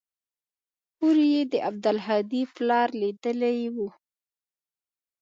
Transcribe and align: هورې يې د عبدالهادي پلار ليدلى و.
هورې 0.99 1.25
يې 1.33 1.43
د 1.53 1.55
عبدالهادي 1.67 2.41
پلار 2.55 2.87
ليدلى 3.01 3.57
و. 3.75 3.77